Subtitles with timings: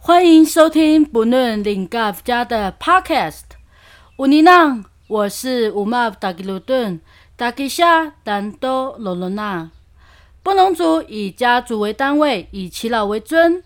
[0.00, 3.42] 欢迎收听不论领 g 家的 Podcast。
[4.18, 7.00] 乌尼娜，我是乌玛达吉鲁顿
[7.36, 9.70] 达吉夏丹多罗罗娜。
[10.42, 13.62] 布农族以家族为单位，以耆老为尊。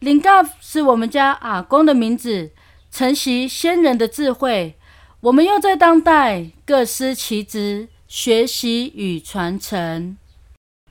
[0.00, 0.28] 领 g
[0.60, 2.50] 是我们家阿公的名字，
[2.90, 4.76] 承袭先人的智慧。
[5.20, 10.18] 我们又在当代各司其职，学习与传承。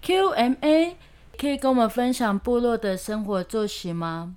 [0.04, 0.96] QMA，
[1.38, 4.36] 可以跟我们分享部落的生活作息吗？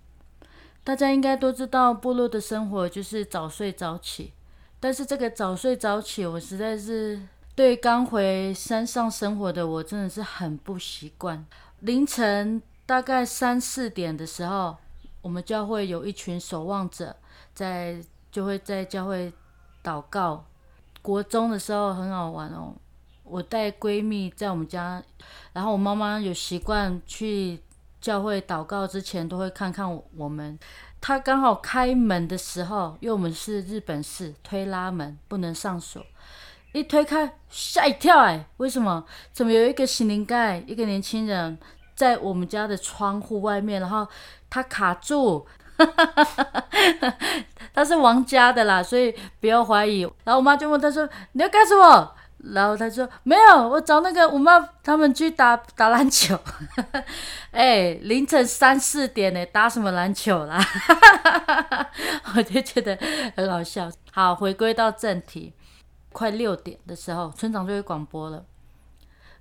[0.84, 4.32] 大家应该都知道，部落的生活就是早睡早起。
[4.78, 7.20] 但是这个早睡早起，我实在是
[7.58, 11.44] 对刚回山上生活的我真的是很不习惯。
[11.80, 14.76] 凌晨大概三四点的时候，
[15.20, 17.16] 我们教会有一群守望者
[17.52, 19.32] 在，就会在教会
[19.82, 20.44] 祷告。
[21.02, 22.76] 国中的时候很好玩哦，
[23.24, 25.02] 我带闺蜜在我们家，
[25.52, 27.60] 然后我妈妈有习惯去。
[28.00, 29.84] 教会祷告之前都会看看
[30.16, 30.56] 我们，
[31.00, 36.00] 她刚好开门的时候，因为我们是日本式推拉门，不能上锁，
[36.72, 39.04] 一推开吓一跳哎，为什么？
[39.32, 41.58] 怎么有一个心灵盖，一个年轻人
[41.94, 44.06] 在我们家的窗户外面，然后
[44.50, 45.46] 他卡住，
[47.74, 50.02] 他是王家的啦，所以不要怀疑。
[50.24, 52.14] 然后我妈就问他说：“你要干什么？”
[52.54, 56.38] 然后他说：“没有，我找那个我妈他们去打打篮球。
[57.50, 60.64] ”哎，凌晨三四点呢，打什么篮球啦？
[62.36, 62.96] 我就觉得
[63.34, 63.90] 很好笑。
[64.12, 65.52] 好，回归到正题，
[66.12, 68.44] 快六点的时候，村长就会广播了。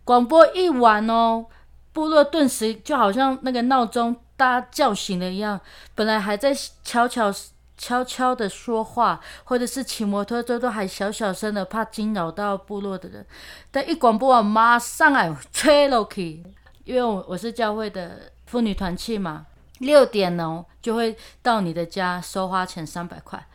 [0.03, 1.45] 广播一完哦，
[1.93, 5.59] 部落顿时就好像那个闹钟大家叫醒了一样，
[5.95, 7.33] 本来还在悄悄。
[7.79, 13.23] 悄悄的说话，或者是骑摩托车都还小小声的，怕惊扰到部落的人。
[13.69, 16.43] 但一广播完，马上哎吹落去，
[16.85, 19.45] 因为我我是教会的妇女团契嘛，
[19.77, 23.47] 六点哦就会到你的家收花钱三百块。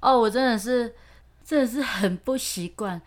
[0.00, 0.94] 哦，我真的是
[1.46, 3.00] 真的是很不习惯。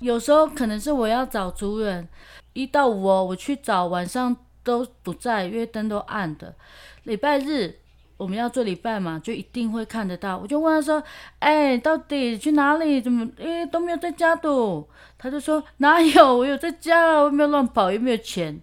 [0.00, 2.06] 有时候可能是我要找主人，
[2.52, 6.54] 一到五哦我去找，晚上都不在，因为灯都暗的。
[7.04, 7.78] 礼拜日。
[8.16, 10.38] 我们要做礼拜嘛，就一定会看得到。
[10.38, 11.02] 我就问他说
[11.40, 13.02] ：“哎，到底去哪里？
[13.02, 14.48] 怎么诶都没有在家的？”
[15.18, 16.36] 他就说：“哪有？
[16.38, 18.58] 我有在家，我没有乱跑，又没有钱。”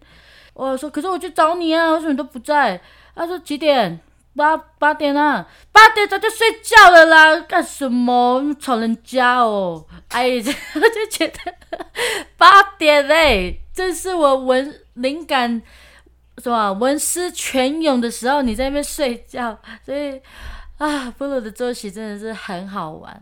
[0.55, 2.79] 我说：“可是我去找你啊，为什么都不在？”
[3.13, 3.99] 他说：“几点？
[4.35, 10.27] 八八点啊，八点早就睡觉了啦，干什么吵人家哦？”哎，
[10.75, 11.55] 我就觉得
[12.37, 15.61] 八点嘞，这是我文灵感。
[16.41, 16.71] 是吧？
[16.71, 20.19] 文思泉涌的时候，你在那边睡觉，所以
[20.79, 23.21] 啊，布鲁的作息真的是很好玩。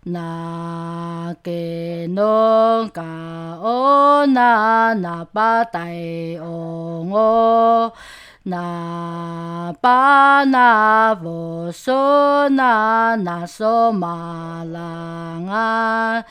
[0.04, 5.94] 那给侬嘎哦那那把带
[6.42, 7.90] 哦哦，
[8.42, 16.22] 那把那佛嗦那那嗦马郎啊。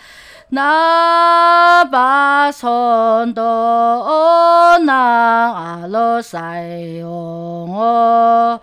[0.50, 4.94] 那把村多那
[5.52, 6.40] 阿罗塞
[7.04, 8.58] 哦，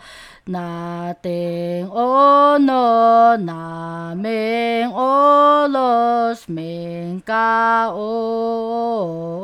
[0.46, 9.42] 那丁哦诺那明哦罗斯明嘎哦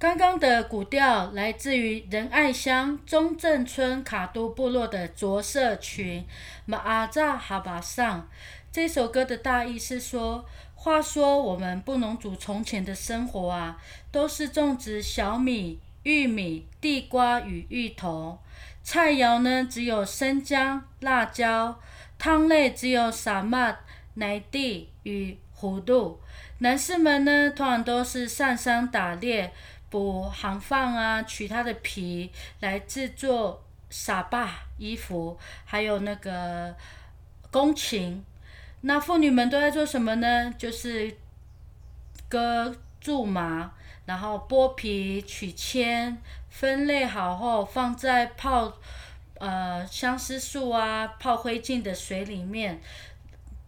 [0.09, 6.25] 刚刚的古调来自于仁爱乡中正村卡都部落的着色群
[6.65, 8.27] 马阿扎哈巴上。
[8.73, 13.77] 这首歌的大意是说：话说我们布农族从前的生活啊，
[14.11, 18.39] 都是种植小米、玉米、地瓜与芋头，
[18.83, 21.79] 菜肴呢只有生姜、辣椒，
[22.19, 23.77] 汤类只有沙麦、
[24.15, 26.19] 奶地与糊豆。
[26.61, 29.53] 男士们呢，通常都是上山打猎。
[29.91, 32.31] 捕行放啊，取它的皮
[32.61, 36.75] 来制作纱把衣服，还有那个
[37.51, 38.25] 弓琴。
[38.83, 40.55] 那妇女们都在做什么呢？
[40.57, 41.17] 就是
[42.29, 43.73] 割苎麻，
[44.07, 46.19] 然后剥皮取铅，
[46.51, 48.73] 分类好后放在泡
[49.39, 52.81] 呃相思树啊泡灰烬的水里面。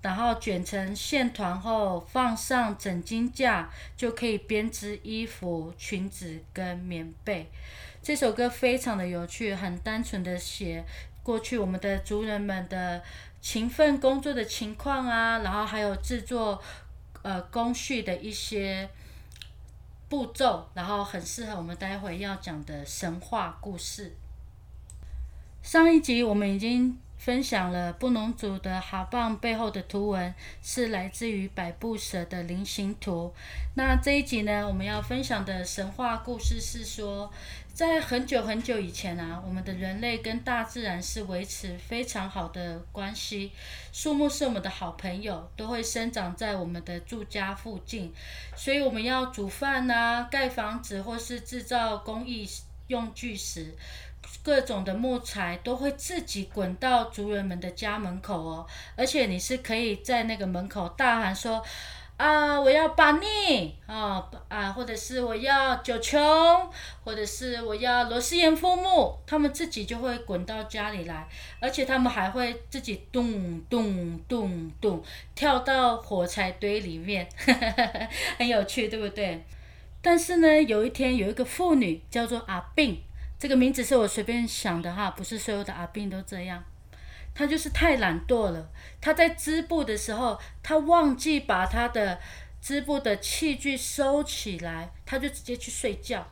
[0.03, 7.51] 然后卷成线团后，放上整巾架，就可以编织衣服、裙子跟棉被。
[8.03, 10.83] 这首歌非常的有趣，很单纯的写
[11.23, 13.03] 过去我们的族人们的
[13.43, 16.63] 勤奋工作的情况啊，然后还有制作
[17.21, 18.89] 呃工序的一些
[20.09, 24.17] 步骤，然后很适合我们待会要讲的神话故事。
[25.63, 26.99] 上一集我们已经。
[27.21, 33.35] 分享了布农族的哈棒背后的图文是来自于百步蛇的菱形图。
[33.77, 37.31] 那这一集呢，我们要分享的神话故事是说，
[37.75, 43.53] 在很久很久以前啊，我们的人类跟大自然是维持非常好的关系。
[43.93, 48.15] 树木是我们的好朋友，都会生长在我们的住家附近，
[48.57, 52.49] 所以我们要煮饭啊、盖房子或是制造工艺
[52.87, 53.75] 用具时。
[54.43, 58.67] 各种的木材都会自己滚到族人们的家门口哦，
[58.97, 61.63] 而且你是可以在那个门口大喊说
[62.17, 66.21] ：“啊，我要把你啊啊，或者是我要九琼，
[67.05, 71.29] 或者是我要螺丝岩枫木，他们自己就会滚到家里来，
[71.61, 75.03] 而且他们还会自己咚咚咚咚
[75.35, 77.29] 跳到火柴堆里面，
[78.39, 79.45] 很有趣，对不对？
[80.03, 83.03] 但是呢，有一天有一个妇女叫做阿病。
[83.41, 86.63] 这个名字是我随便想的哈，不是所有的阿兵都这样。
[87.35, 88.71] 他就是太懒惰了。
[89.01, 92.21] 他在织布的时候，他忘记把他的
[92.61, 96.31] 织布的器具收起来，他就直接去睡觉。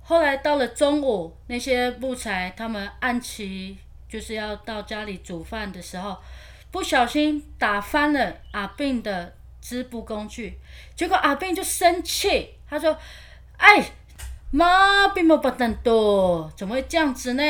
[0.00, 3.76] 后来到了中午，那些木材他们按期
[4.08, 6.16] 就是要到家里煮饭的时候，
[6.70, 10.56] 不小心打翻了阿兵的织布工具，
[10.94, 12.96] 结果阿兵就生气，他说
[13.58, 13.84] ：“哎。”
[14.56, 17.42] 妈，并没有那么多，怎么会这样子呢？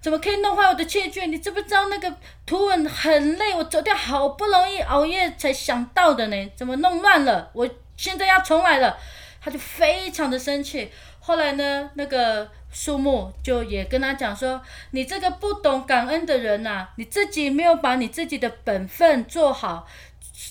[0.00, 1.24] 怎么可以弄坏我的器具？
[1.28, 2.12] 你知不知道那个
[2.44, 3.54] 图文很累？
[3.54, 7.48] 我昨天好不容易熬夜才想到的呢，怎么弄乱了？
[7.52, 8.98] 我现在要重来了，
[9.40, 10.90] 他就非常的生气。
[11.20, 14.60] 后来呢，那个树木就也跟他讲说
[14.90, 19.86] ：“你这个不懂感恩的人呐，你自己没有把你自己的本分做好。”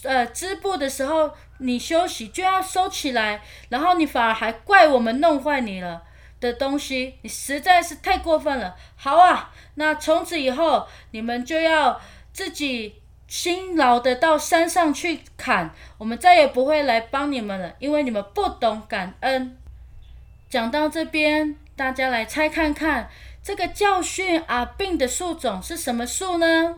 [0.04, 6.04] 呃，织布的时候你休息就要收起来，然后你反而还怪我们弄坏你了
[6.40, 8.76] 的东西，你实在是太过分了。
[8.96, 12.00] 好啊，那从此以后你们就要
[12.32, 19.58] 自己辛劳的到山上去砍，我们再也不会来帮你们了，因为你们不懂感恩。
[20.50, 23.10] 讲到这边，大家来猜看看，
[23.42, 26.76] 这个教训阿病的树种是什么树呢？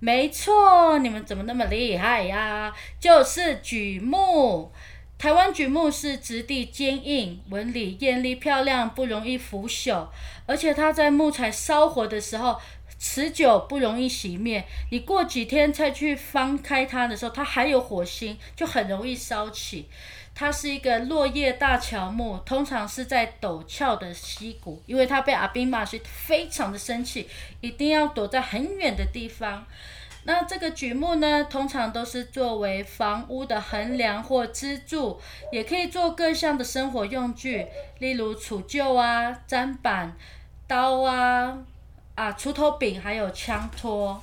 [0.00, 2.72] 没错，你们怎么那么厉害呀？
[3.00, 4.70] 就是榉木。
[5.18, 10.06] 台湾榉木是质地坚硬、纹理艳丽漂亮，不容易腐朽，
[10.46, 12.56] 而且它在木材烧火的时候
[12.98, 14.64] 持久，不容易熄灭。
[14.90, 19.88] 你过几天再去翻开它的时候，它还有火星，就很容易烧起。
[20.34, 27.28] 它是一个落叶大乔木，通常是在陡峭的溪谷，因为它被阿兵骂，所以非常的生气，
[27.60, 29.66] 一定要躲在很远的地方。
[30.24, 37.66] 那这个榉木呢，通常都是作为房屋的横梁或支柱，也可以做各项的生活用具，
[37.98, 40.16] 例如杵臼啊、砧板、
[40.66, 41.58] 刀啊、
[42.18, 44.20] 啊锄头柄，还有枪托。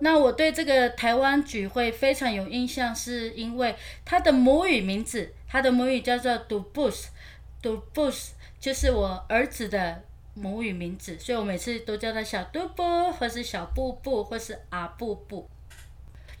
[0.00, 3.76] 那我对这个台湾举会非常有印象，是因为
[4.06, 8.28] 它的母语名字，它的母语叫做 Dubus，Dubus
[8.58, 10.02] 就是我儿子的
[10.32, 15.46] 母语名字，所以我每次都叫他小嘟布，或是小布布，或是阿布布。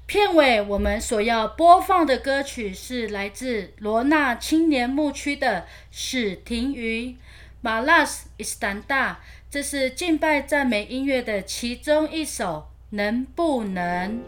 [0.06, 7.14] 片尾我们所要播放的歌曲是来自罗纳青年牧区的史廷瑜
[7.60, 14.20] 马拉斯伊斯坦大，这是敬拜赞美音乐的其中一首，能不能？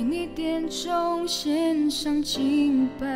[0.00, 3.06] 夜在你点中献上敬拜，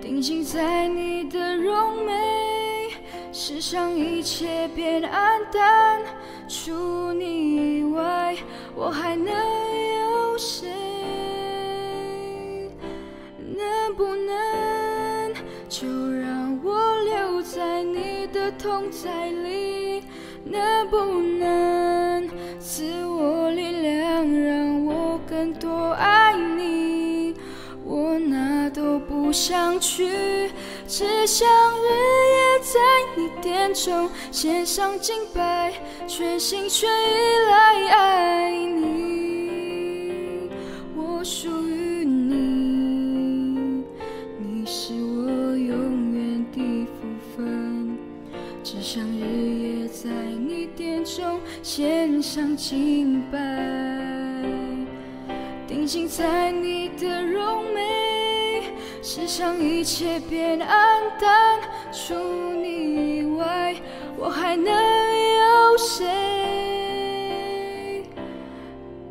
[0.00, 2.88] 定睛在你的容美，
[3.32, 6.00] 世上一切变暗淡，
[6.48, 8.34] 除你以外，
[8.74, 10.70] 我还能有谁？
[13.38, 15.34] 能不能
[15.68, 20.02] 就让我留在你的同在里？
[20.44, 20.96] 能不
[21.38, 23.71] 能赐我力，
[25.60, 27.34] 多爱你？
[27.84, 30.50] 我哪都不想去，
[30.86, 31.84] 只想日
[32.32, 32.78] 夜在
[33.16, 35.72] 你殿中献上敬拜，
[36.06, 36.92] 全心全意
[37.50, 40.48] 来爱你。
[40.96, 43.84] 我属于你，
[44.38, 47.98] 你是我永远的福分，
[48.62, 49.24] 只想日
[49.58, 53.38] 夜在你殿中献上敬拜，
[55.82, 58.62] 定睛在你的容美，
[59.02, 61.58] 世上一切变暗淡，
[61.90, 62.14] 除
[62.54, 63.18] 你。
[63.18, 63.74] 以外，
[64.16, 66.06] 我还能有谁？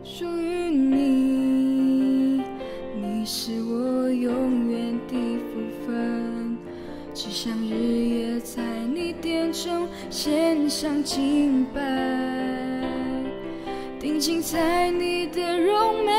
[0.02, 2.42] 属于你，
[2.96, 5.14] 你是我永远的
[5.52, 6.58] 福分，
[7.14, 8.64] 只想日夜在
[8.96, 11.82] 你殿中献上敬拜，
[14.00, 16.12] 定睛在你的容美，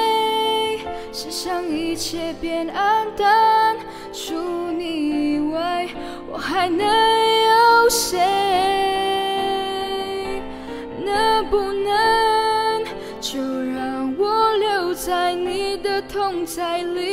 [1.15, 3.77] 世上一切变暗淡，
[4.15, 4.33] 除
[4.71, 5.87] 你以外，
[6.27, 8.19] 我还能有谁？
[11.05, 12.83] 能不能
[13.21, 17.12] 就让我留在你的痛在里？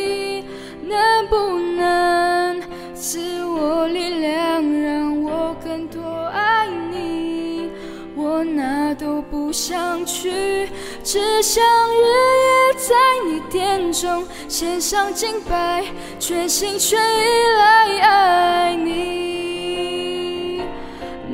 [9.10, 10.70] 都不想去，
[11.04, 12.06] 只想日
[12.46, 15.84] 夜在你殿中献上敬拜，
[16.20, 17.26] 全心全意
[17.58, 20.62] 来爱你。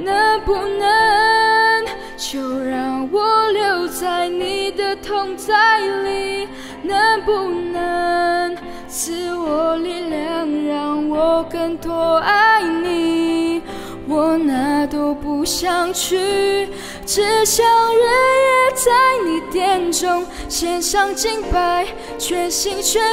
[0.06, 6.48] 能不能就让我留在你的同在里？
[6.82, 8.56] 能不能
[8.88, 13.62] 赐我力量，让我更多爱你？
[14.08, 16.70] 我哪都不想去，
[17.06, 18.92] 只想日夜在
[19.24, 21.86] 你殿中献上敬拜，
[22.18, 23.06] 全心全意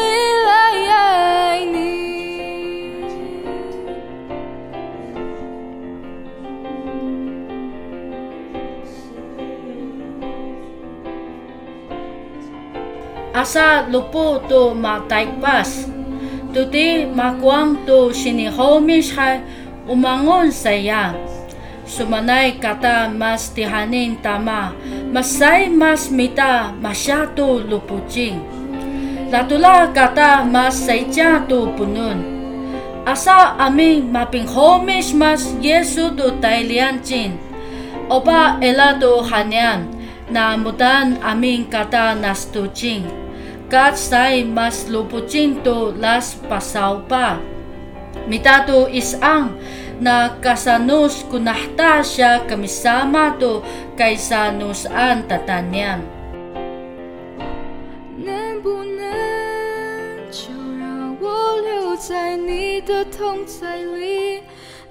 [0.47, 2.03] 来爱你。
[13.35, 15.89] Asa lupu tu mataikpas.
[16.53, 19.41] Tuti makuang tu sinihomish hai
[19.85, 21.13] umangon saya.
[21.83, 24.71] Sumanay kata mas tihanin tama.
[25.11, 28.39] Masay mas mita masyatu lupucing.
[29.33, 30.87] Latula kata mas
[31.51, 32.23] tu punun.
[33.03, 37.35] Asa aming mapinghomish mas Yesu tu tailiancin.
[38.07, 39.91] Oba ela tu hanyan
[40.31, 43.11] na mudan aming kata nastucing.
[43.67, 47.43] Kat say mas lupucing tu las pasaw pa.
[48.31, 49.59] Mitatu isang
[50.03, 53.63] na kasanus kunahta siya kamisama to
[53.95, 56.03] kaysa nusan tatanyan.
[58.19, 59.07] 能不能
[60.31, 64.43] 就让我留在你的同在里？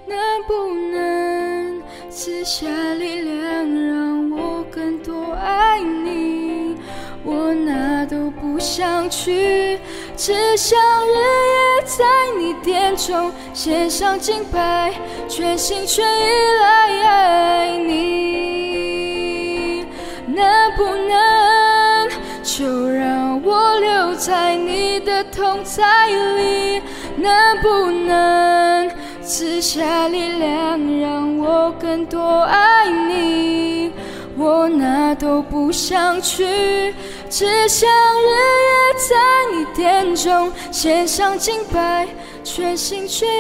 [0.08, 6.76] 能不能赐下力量，让我更多爱你？
[7.24, 9.78] 我哪都不想去，
[10.24, 12.06] 只想日夜在
[12.38, 14.94] 你殿中献上敬拜，
[15.28, 16.30] 全心全意
[16.62, 19.84] 来爱你。
[20.28, 20.46] 能
[20.78, 22.08] 不能
[22.44, 26.84] 就让我留在你的同在里？
[27.18, 28.92] 能不能
[29.24, 33.92] 赐下力量，让我更多爱你？
[34.38, 36.94] 我哪都不想去，
[37.32, 39.16] 只想日夜在
[39.56, 42.06] 你殿中献上敬拜，
[42.44, 43.32] 全心全意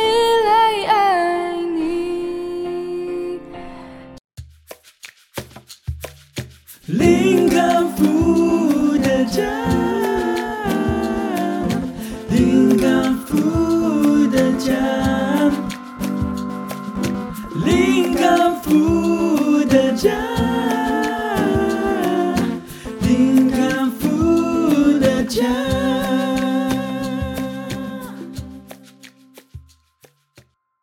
[0.46, 3.42] 来爱你。
[6.86, 8.41] 灵感负